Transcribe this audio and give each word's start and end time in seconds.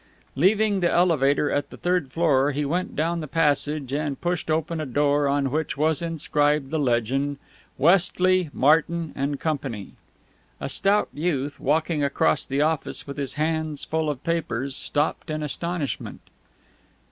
Leaving 0.35 0.79
the 0.79 0.89
elevator 0.91 1.51
at 1.51 1.69
the 1.69 1.77
third 1.77 2.11
floor, 2.11 2.49
he 2.53 2.65
went 2.65 2.95
down 2.95 3.19
the 3.19 3.27
passage, 3.27 3.93
and 3.93 4.19
pushed 4.19 4.49
open 4.49 4.81
a 4.81 4.85
door 4.87 5.27
on 5.27 5.51
which 5.51 5.77
was 5.77 6.01
inscribed 6.01 6.71
the 6.71 6.79
legend, 6.79 7.37
"Westley, 7.77 8.49
Martin 8.51 9.13
& 9.39 9.39
Co." 9.39 9.59
A 10.59 10.69
stout 10.69 11.09
youth, 11.13 11.59
walking 11.59 12.03
across 12.03 12.47
the 12.47 12.61
office 12.61 13.05
with 13.05 13.17
his 13.17 13.35
hands 13.35 13.83
full 13.85 14.09
of 14.09 14.23
papers, 14.23 14.75
stopped 14.75 15.29
in 15.29 15.43
astonishment. 15.43 16.21